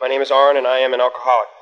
My 0.00 0.08
name 0.08 0.24
is 0.24 0.32
Aaron, 0.32 0.56
and 0.56 0.66
I 0.66 0.78
am 0.80 0.96
an 0.96 1.04
alcoholic. 1.04 1.52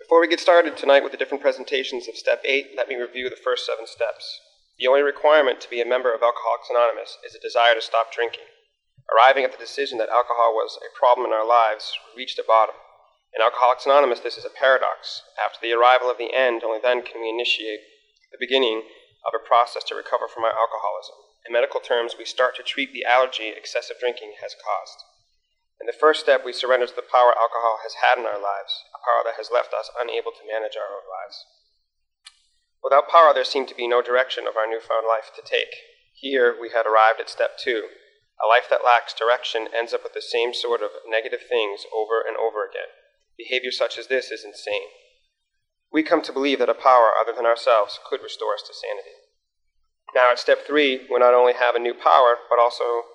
Before 0.00 0.24
we 0.24 0.26
get 0.26 0.40
started 0.40 0.72
tonight 0.74 1.02
with 1.02 1.12
the 1.12 1.20
different 1.20 1.44
presentations 1.44 2.08
of 2.08 2.16
Step 2.16 2.40
8, 2.48 2.72
let 2.80 2.88
me 2.88 2.96
review 2.96 3.28
the 3.28 3.36
first 3.36 3.68
seven 3.68 3.84
steps. 3.84 4.40
The 4.80 4.88
only 4.88 5.04
requirement 5.04 5.60
to 5.60 5.68
be 5.68 5.82
a 5.82 5.84
member 5.84 6.08
of 6.16 6.24
Alcoholics 6.24 6.72
Anonymous 6.72 7.20
is 7.20 7.36
a 7.36 7.44
desire 7.44 7.76
to 7.76 7.84
stop 7.84 8.08
drinking. 8.08 8.48
Arriving 9.12 9.44
at 9.44 9.52
the 9.52 9.60
decision 9.60 10.00
that 10.00 10.08
alcohol 10.08 10.56
was 10.56 10.80
a 10.80 10.96
problem 10.96 11.28
in 11.28 11.36
our 11.36 11.44
lives, 11.44 11.92
we 12.16 12.24
reached 12.24 12.40
a 12.40 12.48
bottom. 12.48 12.80
In 13.36 13.44
Alcoholics 13.44 13.84
Anonymous, 13.84 14.24
this 14.24 14.40
is 14.40 14.48
a 14.48 14.58
paradox. 14.58 15.20
After 15.36 15.60
the 15.60 15.76
arrival 15.76 16.08
of 16.08 16.16
the 16.16 16.32
end, 16.32 16.64
only 16.64 16.80
then 16.80 17.04
can 17.04 17.20
we 17.20 17.28
initiate 17.28 17.84
the 18.32 18.40
beginning 18.40 18.80
of 19.28 19.36
a 19.36 19.44
process 19.44 19.84
to 19.92 19.94
recover 19.94 20.24
from 20.24 20.48
our 20.48 20.56
alcoholism. 20.56 21.20
In 21.44 21.52
medical 21.52 21.84
terms, 21.84 22.16
we 22.16 22.24
start 22.24 22.56
to 22.56 22.64
treat 22.64 22.96
the 22.96 23.04
allergy 23.04 23.52
excessive 23.52 24.00
drinking 24.00 24.40
has 24.40 24.56
caused. 24.56 25.04
In 25.84 25.92
the 25.92 26.00
first 26.00 26.24
step, 26.24 26.48
we 26.48 26.56
surrender 26.56 26.88
to 26.88 26.96
the 26.96 27.04
power 27.04 27.36
alcohol 27.36 27.84
has 27.84 28.00
had 28.00 28.16
in 28.16 28.24
our 28.24 28.40
lives, 28.40 28.88
a 28.96 29.04
power 29.04 29.20
that 29.20 29.36
has 29.36 29.52
left 29.52 29.76
us 29.76 29.92
unable 30.00 30.32
to 30.32 30.48
manage 30.48 30.80
our 30.80 30.88
own 30.88 31.04
lives. 31.04 31.44
Without 32.80 33.12
power, 33.12 33.36
there 33.36 33.44
seemed 33.44 33.68
to 33.68 33.76
be 33.76 33.84
no 33.86 34.00
direction 34.00 34.48
of 34.48 34.56
our 34.56 34.64
newfound 34.64 35.04
life 35.04 35.28
to 35.36 35.44
take. 35.44 35.76
Here, 36.16 36.56
we 36.56 36.72
had 36.72 36.88
arrived 36.88 37.20
at 37.20 37.28
step 37.28 37.60
two. 37.60 37.92
A 38.40 38.48
life 38.48 38.64
that 38.72 38.80
lacks 38.80 39.12
direction 39.12 39.68
ends 39.76 39.92
up 39.92 40.00
with 40.00 40.16
the 40.16 40.24
same 40.24 40.56
sort 40.56 40.80
of 40.80 41.04
negative 41.04 41.44
things 41.44 41.84
over 41.92 42.24
and 42.24 42.32
over 42.40 42.64
again. 42.64 42.88
Behavior 43.36 43.70
such 43.70 44.00
as 44.00 44.08
this 44.08 44.32
is 44.32 44.40
insane. 44.40 44.88
We 45.92 46.00
come 46.00 46.24
to 46.24 46.32
believe 46.32 46.64
that 46.64 46.72
a 46.72 46.80
power 46.80 47.12
other 47.12 47.36
than 47.36 47.44
ourselves 47.44 48.00
could 48.08 48.24
restore 48.24 48.56
us 48.56 48.64
to 48.64 48.72
sanity. 48.72 49.20
Now, 50.16 50.32
at 50.32 50.40
step 50.40 50.64
three, 50.64 51.04
we 51.12 51.20
not 51.20 51.36
only 51.36 51.52
have 51.52 51.76
a 51.76 51.84
new 51.84 51.92
power, 51.92 52.40
but 52.48 52.56
also 52.56 53.13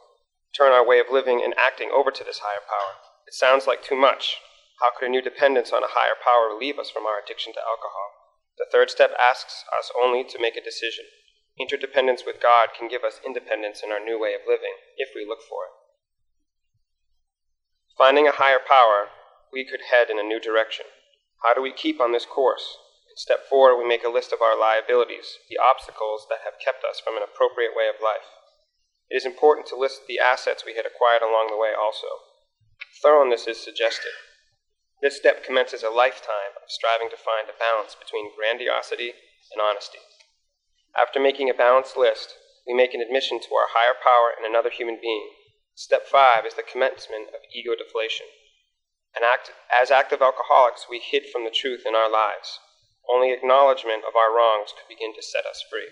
turn 0.56 0.72
our 0.72 0.86
way 0.86 1.00
of 1.00 1.12
living 1.12 1.42
and 1.44 1.54
acting 1.58 1.90
over 1.94 2.12
to 2.12 2.24
this 2.24 2.42
higher 2.44 2.64
power. 2.66 2.98
It 3.28 3.34
sounds 3.34 3.68
like 3.68 3.84
too 3.84 3.96
much. 3.96 4.38
How 4.82 4.92
could 4.96 5.08
a 5.08 5.12
new 5.12 5.22
dependence 5.22 5.72
on 5.72 5.84
a 5.84 5.92
higher 5.94 6.16
power 6.18 6.48
relieve 6.48 6.80
us 6.80 6.90
from 6.90 7.06
our 7.06 7.20
addiction 7.22 7.54
to 7.54 7.60
alcohol? 7.60 8.20
The 8.58 8.68
third 8.72 8.90
step 8.90 9.12
asks 9.20 9.64
us 9.78 9.92
only 9.96 10.24
to 10.24 10.42
make 10.42 10.56
a 10.56 10.64
decision. 10.64 11.06
Interdependence 11.60 12.24
with 12.26 12.42
God 12.42 12.70
can 12.78 12.88
give 12.88 13.04
us 13.04 13.20
independence 13.26 13.84
in 13.84 13.92
our 13.92 14.00
new 14.00 14.20
way 14.20 14.34
of 14.34 14.48
living, 14.48 14.80
if 14.96 15.10
we 15.14 15.28
look 15.28 15.44
for 15.44 15.68
it. 15.68 15.76
Finding 17.98 18.28
a 18.28 18.40
higher 18.40 18.64
power, 18.64 19.12
we 19.52 19.68
could 19.68 19.92
head 19.92 20.10
in 20.10 20.20
a 20.20 20.24
new 20.24 20.40
direction. 20.40 20.88
How 21.44 21.54
do 21.54 21.62
we 21.62 21.72
keep 21.72 22.00
on 22.00 22.12
this 22.12 22.26
course? 22.26 22.80
In 23.12 23.18
step 23.20 23.44
four, 23.50 23.76
we 23.76 23.88
make 23.88 24.04
a 24.04 24.12
list 24.12 24.32
of 24.32 24.42
our 24.42 24.58
liabilities, 24.60 25.40
the 25.50 25.60
obstacles 25.60 26.28
that 26.30 26.48
have 26.48 26.64
kept 26.64 26.84
us 26.88 27.00
from 27.00 27.18
an 27.18 27.24
appropriate 27.24 27.76
way 27.76 27.92
of 27.92 28.00
life. 28.04 28.28
It 29.10 29.18
is 29.18 29.26
important 29.26 29.68
to 29.68 29.76
list 29.76 30.08
the 30.08 30.20
assets 30.20 30.64
we 30.66 30.76
had 30.76 30.86
acquired 30.86 31.22
along 31.22 31.50
the 31.50 31.58
way 31.58 31.74
also. 31.74 32.08
Thoroughness 33.02 33.48
is 33.48 33.58
suggested. 33.58 34.14
This 35.02 35.18
step 35.18 35.44
commences 35.44 35.82
a 35.82 35.90
lifetime 35.90 36.54
of 36.62 36.70
striving 36.70 37.10
to 37.10 37.18
find 37.18 37.50
a 37.50 37.58
balance 37.58 37.96
between 37.96 38.36
grandiosity 38.36 39.14
and 39.52 39.62
honesty. 39.62 40.00
After 40.96 41.20
making 41.20 41.50
a 41.50 41.58
balanced 41.58 41.98
list, 41.98 42.36
we 42.68 42.74
make 42.74 42.94
an 42.94 43.02
admission 43.02 43.40
to 43.40 43.56
our 43.56 43.74
higher 43.74 43.96
power 43.98 44.36
in 44.38 44.46
another 44.46 44.70
human 44.70 45.00
being. 45.02 45.30
Step 45.74 46.06
five 46.06 46.46
is 46.46 46.54
the 46.54 46.64
commencement 46.64 47.30
of 47.30 47.42
ego 47.56 47.74
deflation. 47.74 48.28
Act, 49.20 49.52
as 49.70 49.92
active 49.92 50.22
alcoholics, 50.22 50.88
we 50.90 51.00
hid 51.00 51.30
from 51.30 51.44
the 51.44 51.54
truth 51.54 51.84
in 51.86 51.94
our 51.94 52.10
lives. 52.10 52.60
Only 53.08 53.32
acknowledgement 53.32 54.04
of 54.08 54.16
our 54.16 54.34
wrongs 54.34 54.74
could 54.74 54.90
begin 54.90 55.14
to 55.16 55.22
set 55.22 55.46
us 55.46 55.64
free. 55.70 55.90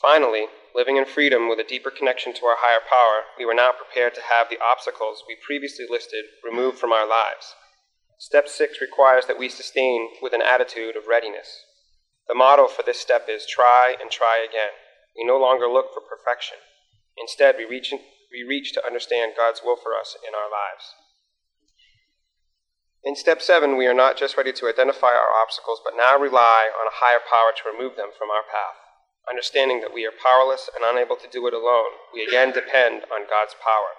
Finally, 0.00 0.46
living 0.78 0.96
in 0.96 1.04
freedom 1.04 1.48
with 1.48 1.58
a 1.58 1.66
deeper 1.66 1.90
connection 1.90 2.30
to 2.32 2.46
our 2.46 2.54
higher 2.62 2.78
power, 2.86 3.26
we 3.34 3.42
were 3.42 3.52
now 3.52 3.74
prepared 3.74 4.14
to 4.14 4.30
have 4.30 4.46
the 4.46 4.62
obstacles 4.62 5.26
we 5.26 5.34
previously 5.44 5.84
listed 5.90 6.22
removed 6.46 6.78
from 6.78 6.94
our 6.94 7.02
lives. 7.02 7.58
Step 8.16 8.46
6 8.46 8.78
requires 8.80 9.26
that 9.26 9.42
we 9.42 9.48
sustain 9.50 10.06
with 10.22 10.32
an 10.32 10.40
attitude 10.40 10.94
of 10.94 11.10
readiness. 11.10 11.66
The 12.30 12.38
motto 12.38 12.68
for 12.68 12.86
this 12.86 13.00
step 13.00 13.26
is 13.26 13.42
try 13.44 13.98
and 14.00 14.08
try 14.08 14.38
again. 14.38 14.70
We 15.18 15.26
no 15.26 15.34
longer 15.36 15.66
look 15.66 15.90
for 15.90 15.98
perfection. 15.98 16.62
Instead, 17.18 17.56
we 17.58 17.66
reach, 17.66 17.90
we 18.30 18.46
reach 18.46 18.70
to 18.74 18.86
understand 18.86 19.34
God's 19.34 19.62
will 19.66 19.76
for 19.82 19.98
us 19.98 20.14
in 20.22 20.38
our 20.38 20.46
lives. 20.46 20.94
In 23.02 23.16
step 23.18 23.42
7, 23.42 23.76
we 23.76 23.90
are 23.90 23.98
not 23.98 24.16
just 24.16 24.36
ready 24.36 24.52
to 24.52 24.70
identify 24.70 25.10
our 25.10 25.34
obstacles, 25.42 25.80
but 25.82 25.98
now 25.98 26.14
rely 26.14 26.70
on 26.70 26.86
a 26.86 27.02
higher 27.02 27.18
power 27.18 27.50
to 27.50 27.66
remove 27.66 27.96
them 27.96 28.14
from 28.16 28.30
our 28.30 28.46
path. 28.46 28.87
Understanding 29.30 29.80
that 29.80 29.92
we 29.92 30.06
are 30.06 30.12
powerless 30.12 30.70
and 30.74 30.84
unable 30.84 31.16
to 31.16 31.28
do 31.28 31.46
it 31.46 31.54
alone, 31.54 31.92
we 32.12 32.24
again 32.24 32.52
depend 32.52 33.04
on 33.12 33.28
God's 33.28 33.54
power. 33.60 33.92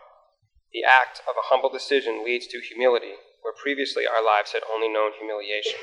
The 0.74 0.84
act 0.84 1.22
of 1.30 1.38
a 1.38 1.54
humble 1.54 1.70
decision 1.70 2.26
leads 2.26 2.48
to 2.48 2.60
humility, 2.60 3.14
where 3.42 3.54
previously 3.54 4.06
our 4.08 4.26
lives 4.26 4.54
had 4.54 4.64
only 4.74 4.90
known 4.90 5.12
humiliation. 5.18 5.80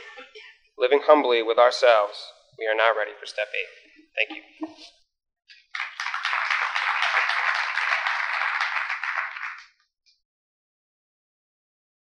Living 0.79 1.01
humbly 1.07 1.43
with 1.43 1.59
ourselves, 1.59 2.19
we 2.59 2.67
are 2.67 2.75
now 2.75 2.91
ready 2.97 3.13
for 3.19 3.27
step 3.27 3.49
eight. 3.55 3.73
Thank 4.19 4.39
you. 4.39 4.69